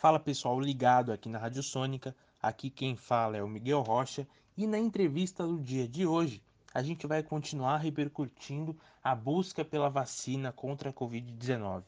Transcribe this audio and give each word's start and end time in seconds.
Fala 0.00 0.20
pessoal 0.20 0.60
ligado 0.60 1.10
aqui 1.10 1.28
na 1.28 1.40
Rádio 1.40 1.60
Sônica, 1.60 2.14
aqui 2.40 2.70
quem 2.70 2.94
fala 2.94 3.36
é 3.36 3.42
o 3.42 3.48
Miguel 3.48 3.82
Rocha 3.82 4.28
e 4.56 4.64
na 4.64 4.78
entrevista 4.78 5.44
do 5.44 5.58
dia 5.58 5.88
de 5.88 6.06
hoje 6.06 6.40
a 6.72 6.84
gente 6.84 7.04
vai 7.04 7.20
continuar 7.20 7.78
repercutindo 7.78 8.78
a 9.02 9.12
busca 9.12 9.64
pela 9.64 9.90
vacina 9.90 10.52
contra 10.52 10.90
a 10.90 10.92
Covid-19. 10.92 11.82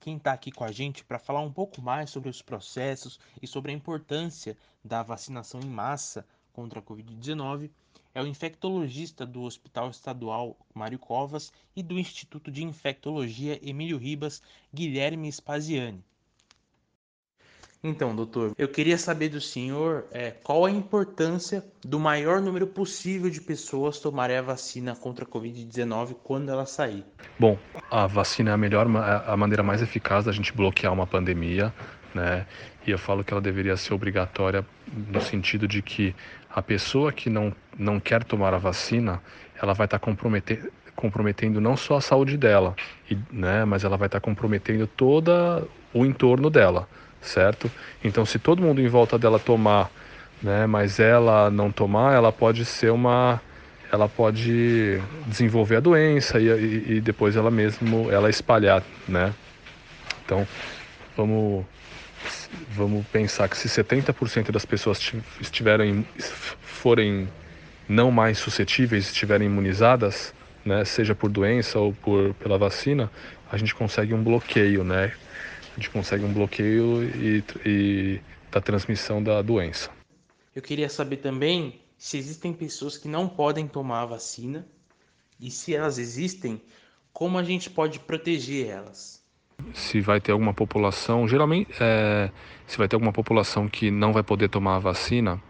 Quem 0.00 0.16
está 0.16 0.32
aqui 0.32 0.50
com 0.50 0.64
a 0.64 0.72
gente 0.72 1.04
para 1.04 1.20
falar 1.20 1.38
um 1.38 1.52
pouco 1.52 1.80
mais 1.80 2.10
sobre 2.10 2.28
os 2.28 2.42
processos 2.42 3.20
e 3.40 3.46
sobre 3.46 3.70
a 3.70 3.76
importância 3.76 4.56
da 4.84 5.04
vacinação 5.04 5.60
em 5.60 5.70
massa 5.70 6.26
contra 6.52 6.80
a 6.80 6.82
Covid-19 6.82 7.70
é 8.12 8.20
o 8.20 8.26
infectologista 8.26 9.24
do 9.24 9.42
Hospital 9.42 9.88
Estadual 9.88 10.56
Mário 10.74 10.98
Covas 10.98 11.52
e 11.76 11.82
do 11.84 11.96
Instituto 11.96 12.50
de 12.50 12.64
Infectologia 12.64 13.60
Emílio 13.62 13.98
Ribas, 13.98 14.42
Guilherme 14.74 15.30
Spaziani. 15.30 16.04
Então, 17.84 18.14
doutor, 18.14 18.52
eu 18.56 18.68
queria 18.68 18.96
saber 18.96 19.28
do 19.28 19.40
senhor 19.40 20.04
é, 20.12 20.30
qual 20.30 20.64
a 20.64 20.70
importância 20.70 21.64
do 21.84 21.98
maior 21.98 22.40
número 22.40 22.64
possível 22.64 23.28
de 23.28 23.40
pessoas 23.40 23.98
tomarem 23.98 24.36
a 24.36 24.42
vacina 24.42 24.94
contra 24.94 25.24
a 25.24 25.28
Covid-19 25.28 26.14
quando 26.22 26.48
ela 26.48 26.64
sair. 26.64 27.04
Bom, 27.40 27.58
a 27.90 28.06
vacina 28.06 28.50
é 28.50 28.54
a 28.54 28.56
melhor, 28.56 28.86
a 29.26 29.36
maneira 29.36 29.64
mais 29.64 29.82
eficaz 29.82 30.24
da 30.24 30.30
gente 30.30 30.52
bloquear 30.52 30.92
uma 30.92 31.08
pandemia, 31.08 31.74
né? 32.14 32.46
E 32.86 32.92
eu 32.92 32.98
falo 32.98 33.24
que 33.24 33.34
ela 33.34 33.40
deveria 33.40 33.76
ser 33.76 33.94
obrigatória 33.94 34.64
no 35.08 35.20
sentido 35.20 35.66
de 35.66 35.82
que 35.82 36.14
a 36.48 36.62
pessoa 36.62 37.12
que 37.12 37.28
não, 37.28 37.52
não 37.76 37.98
quer 37.98 38.22
tomar 38.22 38.54
a 38.54 38.58
vacina, 38.58 39.20
ela 39.60 39.72
vai 39.72 39.86
estar 39.86 39.98
comprometendo 39.98 40.70
comprometendo 40.94 41.60
não 41.60 41.76
só 41.76 41.96
a 41.96 42.00
saúde 42.00 42.36
dela, 42.36 42.76
e, 43.10 43.18
né, 43.32 43.64
mas 43.64 43.82
ela 43.82 43.96
vai 43.96 44.06
estar 44.06 44.20
comprometendo 44.20 44.86
todo 44.86 45.66
o 45.92 46.04
entorno 46.04 46.48
dela 46.50 46.86
certo? 47.22 47.70
Então, 48.02 48.26
se 48.26 48.38
todo 48.38 48.62
mundo 48.62 48.80
em 48.80 48.88
volta 48.88 49.18
dela 49.18 49.38
tomar, 49.38 49.90
né, 50.42 50.66
mas 50.66 50.98
ela 50.98 51.50
não 51.50 51.70
tomar, 51.70 52.14
ela 52.14 52.32
pode 52.32 52.64
ser 52.64 52.90
uma, 52.90 53.40
ela 53.90 54.08
pode 54.08 55.00
desenvolver 55.26 55.76
a 55.76 55.80
doença 55.80 56.40
e, 56.40 56.48
e, 56.48 56.92
e 56.96 57.00
depois 57.00 57.36
ela 57.36 57.50
mesmo, 57.50 58.10
ela 58.10 58.28
espalhar, 58.28 58.82
né? 59.08 59.32
Então, 60.24 60.46
vamos 61.16 61.64
vamos 62.70 63.04
pensar 63.08 63.48
que 63.48 63.56
se 63.56 63.68
70% 63.68 64.50
das 64.50 64.64
pessoas 64.64 65.00
estiverem 65.40 66.06
forem 66.60 67.28
não 67.88 68.10
mais 68.10 68.38
suscetíveis, 68.38 69.06
estiverem 69.06 69.46
imunizadas, 69.46 70.32
né, 70.64 70.84
seja 70.84 71.14
por 71.14 71.30
doença 71.30 71.78
ou 71.78 71.92
por 71.92 72.34
pela 72.34 72.56
vacina, 72.56 73.10
a 73.50 73.56
gente 73.56 73.74
consegue 73.74 74.14
um 74.14 74.22
bloqueio, 74.22 74.84
né, 74.84 75.12
a 75.72 75.74
gente 75.80 75.90
consegue 75.90 76.24
um 76.24 76.32
bloqueio 76.32 77.02
e, 77.02 77.44
e 77.64 78.20
da 78.50 78.60
transmissão 78.60 79.22
da 79.22 79.40
doença. 79.40 79.90
Eu 80.54 80.60
queria 80.60 80.88
saber 80.88 81.16
também 81.16 81.80
se 81.96 82.18
existem 82.18 82.52
pessoas 82.52 82.98
que 82.98 83.08
não 83.08 83.28
podem 83.28 83.66
tomar 83.66 84.02
a 84.02 84.06
vacina 84.06 84.66
e 85.40 85.50
se 85.50 85.74
elas 85.74 85.98
existem, 85.98 86.60
como 87.12 87.38
a 87.38 87.42
gente 87.42 87.70
pode 87.70 87.98
proteger 88.00 88.68
elas? 88.68 89.22
Se 89.72 90.00
vai 90.00 90.20
ter 90.20 90.32
alguma 90.32 90.52
população, 90.52 91.26
geralmente, 91.26 91.70
é, 91.80 92.30
se 92.66 92.76
vai 92.76 92.88
ter 92.88 92.96
alguma 92.96 93.12
população 93.12 93.68
que 93.68 93.90
não 93.90 94.12
vai 94.12 94.22
poder 94.22 94.48
tomar 94.48 94.76
a 94.76 94.78
vacina, 94.78 95.40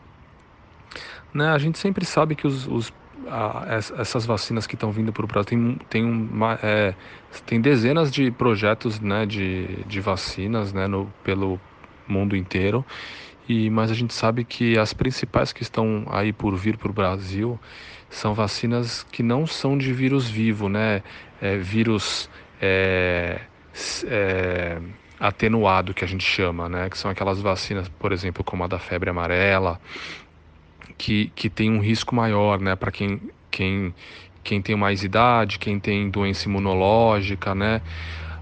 né, 1.34 1.48
a 1.48 1.59
gente 1.59 1.78
sempre 1.78 2.05
sabe 2.05 2.37
que 2.37 2.47
os, 2.47 2.67
os 2.67 2.93
a, 3.28 3.65
essas 3.98 4.27
vacinas 4.27 4.67
que 4.67 4.75
estão 4.75 4.91
vindo 4.91 5.12
para 5.12 5.25
o 5.25 5.28
Brasil 5.28 5.45
tem, 5.45 5.78
tem, 5.89 6.05
uma, 6.05 6.59
é, 6.62 6.95
tem 7.47 7.61
dezenas 7.61 8.11
de 8.11 8.31
projetos 8.31 9.01
né, 9.01 9.27
de, 9.27 9.84
de 9.84 10.01
vacinas 10.01 10.73
né, 10.73 10.87
no, 10.87 11.12
pelo 11.23 11.61
mundo 12.06 12.37
inteiro. 12.37 12.84
E, 13.48 13.69
mas 13.70 13.91
a 13.91 13.95
gente 13.95 14.15
sabe 14.15 14.45
que 14.45 14.78
as 14.78 14.93
principais 14.93 15.53
que 15.53 15.62
estão 15.62 16.06
aí 16.11 16.33
por 16.33 16.55
vir 16.56 16.77
para 16.77 16.91
o 16.91 16.93
Brasil 16.93 17.59
são 18.09 18.34
vacinas 18.34 19.03
que 19.11 19.23
não 19.23 19.47
são 19.47 19.77
de 19.77 19.93
vírus 19.93 20.28
vivo, 20.28 20.69
né? 20.69 21.03
É, 21.41 21.56
vírus 21.56 22.31
é, 22.60 23.41
é, 24.06 24.78
atenuado 25.19 25.93
que 25.93 26.04
a 26.04 26.09
gente 26.09 26.25
chama, 26.25 26.69
né? 26.69 26.89
Que 26.89 26.97
são 26.97 27.10
aquelas 27.10 27.41
vacinas, 27.41 27.89
por 27.89 28.12
exemplo, 28.12 28.44
como 28.44 28.62
a 28.62 28.66
da 28.66 28.78
febre 28.78 29.10
amarela, 29.10 29.81
que, 31.03 31.33
que 31.35 31.51
tem 31.51 31.69
um 31.69 31.81
risco 31.81 32.15
maior, 32.15 32.61
né, 32.61 32.77
para 32.77 32.93
quem, 32.93 33.21
quem, 33.51 33.93
quem 34.45 34.63
tem 34.63 34.77
mais 34.77 35.03
idade, 35.03 35.59
quem 35.59 35.81
tem 35.81 36.09
doença 36.09 36.49
imunológica, 36.49 37.57
né? 37.57 37.83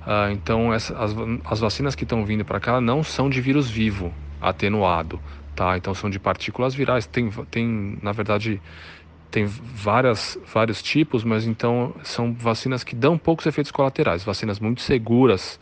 Ah, 0.05 0.29
então, 0.31 0.73
essa, 0.73 0.95
as, 0.99 1.15
as 1.43 1.59
vacinas 1.59 1.95
que 1.95 2.05
estão 2.05 2.23
vindo 2.23 2.45
para 2.45 2.61
cá 2.61 2.79
não 2.79 3.03
são 3.03 3.31
de 3.31 3.41
vírus 3.41 3.71
vivo 3.71 4.13
atenuado, 4.39 5.19
tá? 5.57 5.75
Então, 5.79 5.95
são 5.95 6.11
de 6.11 6.19
partículas 6.19 6.75
virais. 6.75 7.07
Tem, 7.07 7.31
tem 7.51 7.99
na 8.03 8.13
verdade, 8.13 8.61
tem 9.31 9.47
várias, 9.47 10.37
vários 10.53 10.83
tipos, 10.83 11.25
mas 11.25 11.47
então 11.47 11.95
são 12.03 12.35
vacinas 12.35 12.85
que 12.85 12.95
dão 12.95 13.17
poucos 13.17 13.47
efeitos 13.47 13.73
colaterais, 13.73 14.23
vacinas 14.23 14.61
muito 14.61 14.83
seguras 14.83 15.59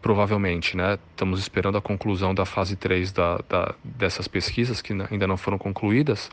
provavelmente, 0.00 0.76
né? 0.76 0.98
Estamos 1.10 1.40
esperando 1.40 1.76
a 1.76 1.80
conclusão 1.80 2.34
da 2.34 2.44
fase 2.44 2.76
3 2.76 3.12
da, 3.12 3.38
da, 3.48 3.74
dessas 3.84 4.26
pesquisas 4.26 4.80
que 4.80 4.92
ainda 5.10 5.26
não 5.26 5.36
foram 5.36 5.58
concluídas, 5.58 6.30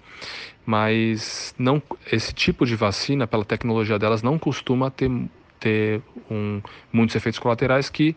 mas 0.65 1.53
não 1.57 1.81
esse 2.11 2.33
tipo 2.33 2.65
de 2.65 2.75
vacina, 2.75 3.27
pela 3.27 3.43
tecnologia 3.43 3.99
delas, 3.99 4.23
não 4.23 4.39
costuma 4.39 4.89
ter, 4.89 5.11
ter 5.59 6.01
um, 6.31 6.61
muitos 6.91 7.15
efeitos 7.15 7.39
colaterais 7.39 7.89
que, 7.89 8.15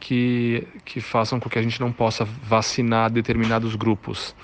que, 0.00 0.66
que 0.84 1.00
façam 1.00 1.38
com 1.38 1.50
que 1.50 1.58
a 1.58 1.62
gente 1.62 1.80
não 1.80 1.92
possa 1.92 2.24
vacinar 2.24 3.10
determinados 3.10 3.74
grupos, 3.74 4.34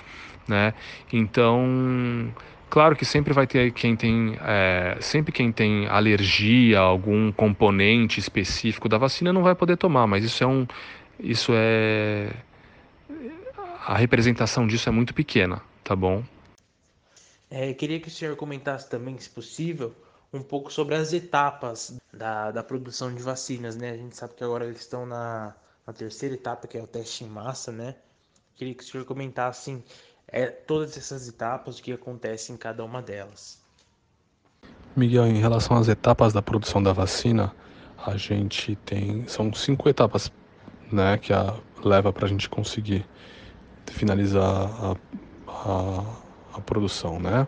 né? 0.47 0.73
Então 1.11 2.31
Claro 2.75 2.93
que 2.93 3.05
sempre 3.05 3.31
vai 3.31 3.47
ter 3.47 3.71
quem 3.71 3.95
tem, 3.95 4.37
é, 4.41 4.97
sempre 4.99 5.31
quem 5.31 5.49
tem 5.49 5.87
alergia 5.87 6.77
a 6.77 6.81
algum 6.81 7.31
componente 7.31 8.19
específico 8.19 8.89
da 8.89 8.97
vacina 8.97 9.31
não 9.31 9.41
vai 9.41 9.55
poder 9.55 9.77
tomar, 9.77 10.05
mas 10.05 10.25
isso 10.25 10.43
é 10.43 10.47
um, 10.47 10.67
isso 11.17 11.53
é, 11.55 12.33
a 13.85 13.95
representação 13.95 14.67
disso 14.67 14.89
é 14.89 14.91
muito 14.91 15.13
pequena, 15.13 15.61
tá 15.85 15.95
bom? 15.95 16.21
É, 17.49 17.73
queria 17.73 17.97
que 17.97 18.09
o 18.09 18.11
senhor 18.11 18.35
comentasse 18.35 18.89
também, 18.89 19.17
se 19.19 19.29
possível, 19.29 19.95
um 20.33 20.41
pouco 20.41 20.69
sobre 20.69 20.95
as 20.95 21.13
etapas 21.13 21.95
da, 22.11 22.51
da 22.51 22.61
produção 22.61 23.15
de 23.15 23.23
vacinas, 23.23 23.77
né? 23.77 23.91
A 23.91 23.97
gente 23.97 24.17
sabe 24.17 24.33
que 24.33 24.43
agora 24.43 24.65
eles 24.65 24.81
estão 24.81 25.05
na, 25.05 25.55
na 25.87 25.93
terceira 25.93 26.35
etapa, 26.35 26.67
que 26.67 26.77
é 26.77 26.83
o 26.83 26.87
teste 26.87 27.23
em 27.23 27.29
massa, 27.29 27.71
né? 27.71 27.95
Queria 28.53 28.75
que 28.75 28.83
o 28.83 28.85
senhor 28.85 29.05
comentasse 29.05 29.71
assim, 29.71 29.83
é, 30.27 30.47
todas 30.47 30.97
essas 30.97 31.27
etapas, 31.27 31.79
o 31.79 31.83
que 31.83 31.91
acontece 31.91 32.51
em 32.51 32.57
cada 32.57 32.83
uma 32.83 33.01
delas. 33.01 33.63
Miguel, 34.95 35.27
em 35.27 35.39
relação 35.39 35.77
às 35.77 35.87
etapas 35.87 36.33
da 36.33 36.41
produção 36.41 36.81
da 36.81 36.93
vacina, 36.93 37.53
a 38.05 38.15
gente 38.17 38.75
tem 38.77 39.27
são 39.27 39.53
cinco 39.53 39.89
etapas, 39.89 40.31
né, 40.91 41.17
que 41.17 41.33
a, 41.33 41.53
leva 41.83 42.13
para 42.13 42.25
a 42.25 42.29
gente 42.29 42.49
conseguir 42.49 43.05
finalizar 43.87 44.43
a, 44.43 44.95
a, 45.47 46.03
a, 46.55 46.61
produção, 46.61 47.19
né? 47.19 47.47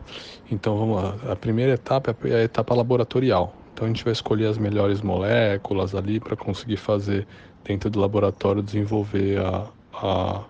Então 0.51 0.77
vamos 0.77 1.03
lá. 1.03 1.31
A 1.31 1.35
primeira 1.35 1.73
etapa 1.73 2.15
é 2.25 2.35
a 2.35 2.43
etapa 2.43 2.75
laboratorial. 2.75 3.55
Então 3.73 3.85
a 3.85 3.87
gente 3.87 4.03
vai 4.03 4.13
escolher 4.13 4.47
as 4.47 4.57
melhores 4.57 5.01
moléculas 5.01 5.95
ali 5.95 6.19
para 6.19 6.35
conseguir 6.35 6.77
fazer 6.77 7.27
dentro 7.63 7.89
do 7.89 7.99
laboratório 7.99 8.61
desenvolver 8.61 9.39
a, 9.39 9.67
a 9.93 10.43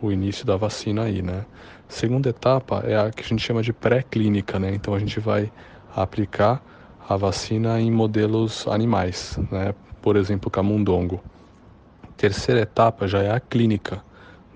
o 0.00 0.12
início 0.12 0.44
da 0.44 0.56
vacina 0.56 1.04
aí, 1.04 1.22
né? 1.22 1.44
Segunda 1.88 2.28
etapa 2.28 2.82
é 2.86 2.96
a 2.96 3.10
que 3.10 3.22
a 3.22 3.26
gente 3.26 3.42
chama 3.42 3.62
de 3.62 3.72
pré-clínica, 3.72 4.58
né? 4.58 4.74
Então 4.74 4.94
a 4.94 4.98
gente 4.98 5.20
vai 5.20 5.50
aplicar 5.94 6.62
a 7.08 7.16
vacina 7.16 7.80
em 7.80 7.90
modelos 7.90 8.66
animais, 8.68 9.38
né? 9.50 9.74
Por 10.02 10.16
exemplo, 10.16 10.50
camundongo. 10.50 11.22
Terceira 12.16 12.60
etapa 12.60 13.06
já 13.06 13.22
é 13.22 13.30
a 13.30 13.40
clínica, 13.40 14.02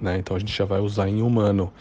né? 0.01 0.19
Então 0.19 0.37
a 0.37 0.39
gente 0.39 0.57
já 0.57 0.65
vai 0.65 0.81
usar 0.81 1.09
em 1.09 1.23
humano. 1.23 1.73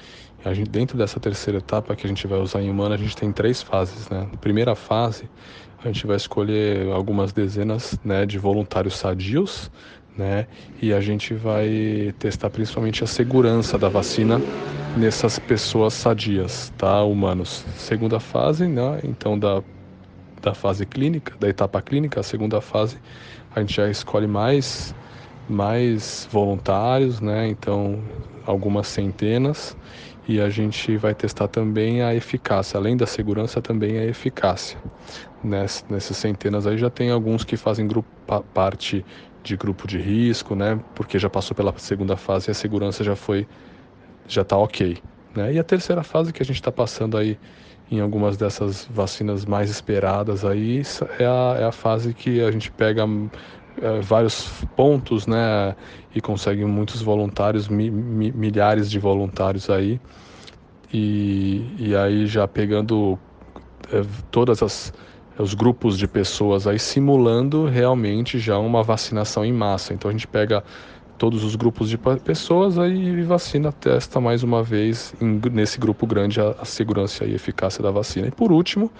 A 0.43 0.53
gente, 0.53 0.69
dentro 0.69 0.97
dessa 0.97 1.19
terceira 1.19 1.59
etapa 1.59 1.95
que 1.95 2.05
a 2.05 2.09
gente 2.09 2.25
vai 2.25 2.39
usar 2.39 2.61
em 2.61 2.69
humano, 2.69 2.93
a 2.93 2.97
gente 2.97 3.15
tem 3.15 3.31
três 3.31 3.61
fases, 3.61 4.07
né? 4.09 4.27
Na 4.31 4.37
primeira 4.37 4.75
fase, 4.75 5.29
a 5.83 5.87
gente 5.87 6.05
vai 6.05 6.17
escolher 6.17 6.91
algumas 6.91 7.31
dezenas 7.31 7.97
né, 8.03 8.25
de 8.25 8.37
voluntários 8.37 8.97
sadios 8.97 9.71
né? 10.19 10.45
E 10.81 10.93
a 10.93 10.99
gente 10.99 11.33
vai 11.33 12.13
testar 12.19 12.49
principalmente 12.49 13.03
a 13.03 13.07
segurança 13.07 13.77
da 13.77 13.87
vacina 13.87 14.39
nessas 14.97 15.39
pessoas 15.39 15.93
sadias, 15.93 16.73
tá? 16.77 17.01
Humanos. 17.03 17.65
Segunda 17.77 18.19
fase, 18.19 18.67
né? 18.67 18.99
Então 19.03 19.39
da 19.39 19.63
da 20.41 20.53
fase 20.53 20.85
clínica, 20.85 21.33
da 21.37 21.49
etapa 21.49 21.81
clínica, 21.81 22.21
a 22.21 22.23
segunda 22.23 22.61
fase, 22.61 22.97
a 23.53 23.59
gente 23.59 23.75
já 23.75 23.89
escolhe 23.89 24.27
mais 24.27 24.93
mais 25.49 26.27
voluntários, 26.31 27.19
né? 27.21 27.47
Então 27.47 28.03
algumas 28.45 28.87
centenas 28.87 29.75
e 30.27 30.39
a 30.39 30.49
gente 30.49 30.95
vai 30.97 31.15
testar 31.15 31.47
também 31.47 32.03
a 32.03 32.13
eficácia, 32.13 32.77
além 32.77 32.95
da 32.95 33.07
segurança 33.07 33.61
também 33.61 33.97
a 33.97 34.05
eficácia. 34.05 34.77
Ness, 35.43 35.85
nessas 35.89 36.17
centenas 36.17 36.67
aí 36.67 36.77
já 36.77 36.89
tem 36.89 37.09
alguns 37.09 37.43
que 37.43 37.57
fazem 37.57 37.87
grupo, 37.87 38.07
parte 38.53 39.03
de 39.43 39.55
grupo 39.55 39.87
de 39.87 39.97
risco, 39.97 40.55
né? 40.55 40.79
Porque 40.95 41.17
já 41.17 41.29
passou 41.29 41.55
pela 41.55 41.73
segunda 41.77 42.15
fase 42.17 42.49
e 42.49 42.51
a 42.51 42.53
segurança 42.53 43.03
já 43.03 43.15
foi, 43.15 43.47
já 44.27 44.41
está 44.41 44.57
ok, 44.57 44.97
né? 45.35 45.53
E 45.53 45.59
a 45.59 45.63
terceira 45.63 46.03
fase 46.03 46.33
que 46.33 46.41
a 46.41 46.45
gente 46.45 46.57
está 46.57 46.71
passando 46.71 47.17
aí 47.17 47.37
em 47.91 47.99
algumas 47.99 48.37
dessas 48.37 48.87
vacinas 48.91 49.45
mais 49.45 49.69
esperadas 49.69 50.45
aí 50.45 50.83
é 51.17 51.25
a, 51.25 51.57
é 51.59 51.63
a 51.65 51.71
fase 51.71 52.13
que 52.13 52.41
a 52.41 52.51
gente 52.51 52.71
pega 52.71 53.03
é, 53.81 53.99
vários 54.01 54.47
pontos, 54.75 55.25
né? 55.25 55.75
E 56.13 56.21
consegue 56.21 56.63
muitos 56.65 57.01
voluntários, 57.01 57.67
mi, 57.67 57.89
mi, 57.89 58.31
milhares 58.31 58.89
de 58.89 58.99
voluntários 58.99 59.69
aí. 59.69 59.99
E, 60.93 61.75
e 61.77 61.95
aí 61.95 62.27
já 62.27 62.47
pegando 62.47 63.17
é, 63.91 64.03
todas 64.31 64.61
as 64.61 64.93
os 65.39 65.53
grupos 65.53 65.97
de 65.97 66.07
pessoas 66.07 66.67
aí 66.67 66.77
simulando 66.77 67.65
realmente 67.65 68.37
já 68.39 68.57
uma 68.59 68.83
vacinação 68.83 69.45
em 69.45 69.53
massa. 69.53 69.93
Então 69.93 70.09
a 70.09 70.11
gente 70.11 70.27
pega 70.27 70.63
todos 71.17 71.43
os 71.43 71.55
grupos 71.55 71.89
de 71.89 71.97
pessoas 71.97 72.77
aí 72.77 73.21
vacina, 73.23 73.71
testa 73.71 74.19
mais 74.19 74.43
uma 74.43 74.61
vez 74.61 75.13
em, 75.21 75.39
nesse 75.51 75.79
grupo 75.79 76.05
grande 76.05 76.39
a, 76.41 76.55
a, 76.59 76.65
segurança 76.65 77.25
e 77.25 77.33
eficácia 77.33 77.81
da 77.81 77.89
vacina. 77.89 78.27
E 78.27 78.31
por 78.31 78.51
último, 78.51 78.91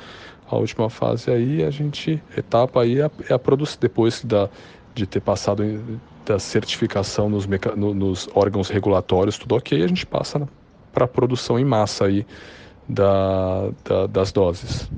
a 0.49 0.55
última 0.55 0.89
fase 0.89 1.29
aí 1.29 1.63
a 1.63 1.69
gente 1.69 2.21
etapa 2.35 2.81
aí 2.81 3.01
é, 3.01 3.11
é 3.29 3.33
a 3.33 3.39
produção 3.39 3.77
depois 3.79 4.23
da, 4.23 4.49
de 4.95 5.05
ter 5.05 5.19
passado 5.21 5.63
da 6.25 6.39
certificação 6.39 7.29
nos, 7.29 7.45
meca, 7.45 7.75
no, 7.75 7.93
nos 7.93 8.29
órgãos 8.33 8.69
regulatórios 8.69 9.37
tudo 9.37 9.55
ok, 9.55 9.81
a 9.83 9.87
gente 9.87 10.05
passa 10.05 10.47
para 10.93 11.05
a 11.05 11.07
produção 11.07 11.59
em 11.59 11.65
massa 11.65 12.05
aí 12.05 12.25
da, 12.87 13.69
da, 13.83 14.07
das 14.07 14.31
doses 14.31 14.89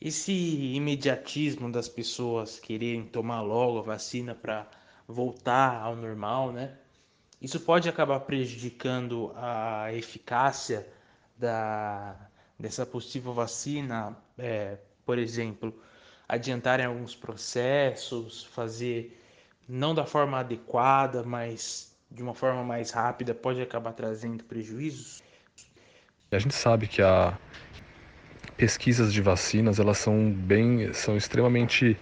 esse 0.00 0.32
imediatismo 0.74 1.70
das 1.70 1.88
pessoas 1.88 2.58
quererem 2.58 3.04
tomar 3.04 3.42
logo 3.42 3.80
a 3.80 3.82
vacina 3.82 4.34
para 4.34 4.66
voltar 5.06 5.80
ao 5.82 5.94
normal, 5.94 6.52
né? 6.52 6.76
Isso 7.40 7.60
pode 7.60 7.88
acabar 7.88 8.20
prejudicando 8.20 9.32
a 9.36 9.92
eficácia 9.92 10.86
da, 11.36 12.16
dessa 12.58 12.86
possível 12.86 13.32
vacina, 13.32 14.16
é, 14.38 14.78
por 15.04 15.18
exemplo, 15.18 15.74
adiantarem 16.28 16.86
alguns 16.86 17.14
processos, 17.14 18.44
fazer 18.44 19.18
não 19.68 19.94
da 19.94 20.04
forma 20.04 20.38
adequada, 20.38 21.22
mas 21.22 21.96
de 22.10 22.22
uma 22.22 22.34
forma 22.34 22.64
mais 22.64 22.90
rápida, 22.90 23.34
pode 23.34 23.60
acabar 23.60 23.92
trazendo 23.92 24.44
prejuízos? 24.44 25.22
A 26.30 26.38
gente 26.38 26.54
sabe 26.54 26.86
que 26.86 27.02
a 27.02 27.38
pesquisas 28.60 29.10
de 29.10 29.22
vacinas 29.22 29.78
elas 29.78 29.96
são 29.96 30.30
bem, 30.30 30.92
são 30.92 31.16
extremamente 31.16 31.96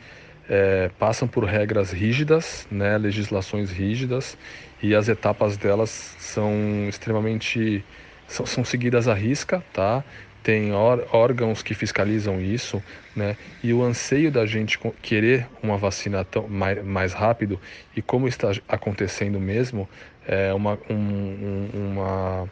é, 0.48 0.90
passam 0.98 1.28
por 1.28 1.44
regras 1.44 1.92
rígidas, 1.92 2.66
né, 2.68 2.98
legislações 2.98 3.70
rígidas 3.70 4.36
e 4.82 4.92
as 4.92 5.08
etapas 5.08 5.56
delas 5.56 6.16
são 6.18 6.52
extremamente 6.88 7.84
são, 8.26 8.44
são 8.44 8.64
seguidas 8.64 9.06
à 9.06 9.14
risca, 9.14 9.62
tá? 9.72 10.02
Tem 10.42 10.72
órgãos 10.72 11.62
que 11.62 11.74
fiscalizam 11.74 12.40
isso, 12.40 12.82
né? 13.14 13.36
E 13.62 13.72
o 13.72 13.82
anseio 13.82 14.30
da 14.32 14.44
gente 14.44 14.78
querer 15.00 15.46
uma 15.62 15.76
vacina 15.76 16.24
tão, 16.24 16.48
mais, 16.48 16.84
mais 16.84 17.12
rápido 17.12 17.60
e 17.94 18.02
como 18.02 18.26
está 18.26 18.50
acontecendo 18.68 19.38
mesmo 19.38 19.88
é 20.26 20.52
uma, 20.52 20.76
um, 20.90 21.68
uma 21.72 22.48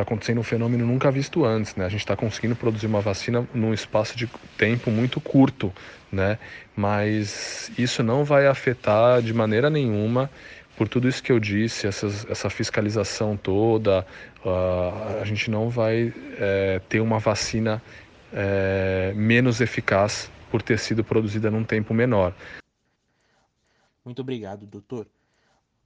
está 0.00 0.02
acontecendo 0.02 0.40
um 0.40 0.42
fenômeno 0.42 0.86
nunca 0.86 1.10
visto 1.10 1.44
antes, 1.44 1.76
né? 1.76 1.84
A 1.84 1.88
gente 1.88 2.00
está 2.00 2.16
conseguindo 2.16 2.56
produzir 2.56 2.86
uma 2.86 3.00
vacina 3.00 3.46
num 3.54 3.72
espaço 3.74 4.16
de 4.16 4.26
tempo 4.56 4.90
muito 4.90 5.20
curto, 5.20 5.72
né? 6.10 6.38
Mas 6.74 7.70
isso 7.78 8.02
não 8.02 8.24
vai 8.24 8.46
afetar 8.46 9.20
de 9.22 9.32
maneira 9.34 9.68
nenhuma 9.68 10.30
por 10.76 10.88
tudo 10.88 11.08
isso 11.08 11.22
que 11.22 11.30
eu 11.30 11.38
disse, 11.38 11.86
essa 11.86 12.48
fiscalização 12.48 13.36
toda, 13.36 14.06
uh, 14.42 15.20
a 15.20 15.24
gente 15.26 15.50
não 15.50 15.68
vai 15.68 16.10
é, 16.38 16.80
ter 16.88 17.00
uma 17.00 17.18
vacina 17.18 17.82
é, 18.32 19.12
menos 19.14 19.60
eficaz 19.60 20.30
por 20.50 20.62
ter 20.62 20.78
sido 20.78 21.04
produzida 21.04 21.50
num 21.50 21.64
tempo 21.64 21.92
menor. 21.92 22.32
Muito 24.02 24.22
obrigado, 24.22 24.64
doutor. 24.64 25.06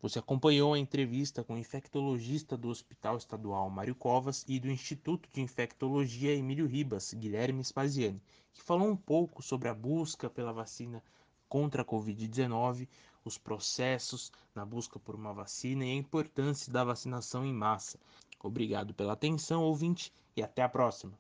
Você 0.03 0.19
acompanhou 0.19 0.75
a 0.75 0.79
entrevista 0.79 1.43
com 1.43 1.55
o 1.55 1.59
infectologista 1.59 2.57
do 2.57 2.69
Hospital 2.69 3.17
Estadual 3.17 3.71
Mário 3.71 3.95
Covas 3.95 4.45
e 4.47 4.61
do 4.61 4.71
Instituto 4.71 5.29
de 5.33 5.41
Infectologia 5.41 6.35
Emílio 6.35 6.67
Ribas, 6.67 7.15
Guilherme 7.15 7.65
Spaziani, 7.65 8.23
que 8.53 8.63
falou 8.63 8.89
um 8.89 8.97
pouco 8.97 9.43
sobre 9.43 9.69
a 9.69 9.75
busca 9.75 10.29
pela 10.29 10.53
vacina 10.53 11.03
contra 11.49 11.83
a 11.83 11.85
Covid-19, 11.85 12.89
os 13.25 13.39
processos 13.39 14.31
na 14.55 14.65
busca 14.65 14.99
por 14.99 15.15
uma 15.15 15.33
vacina 15.33 15.85
e 15.85 15.91
a 15.91 15.95
importância 15.95 16.73
da 16.73 16.85
vacinação 16.85 17.45
em 17.45 17.53
massa. 17.55 17.99
Obrigado 18.43 18.93
pela 18.93 19.15
atenção, 19.15 19.63
ouvinte, 19.63 20.13
e 20.37 20.43
até 20.43 20.63
a 20.63 20.69
próxima. 20.69 21.19